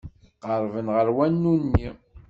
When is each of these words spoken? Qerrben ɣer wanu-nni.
Qerrben 0.41 0.87
ɣer 0.95 1.07
wanu-nni. 1.15 1.89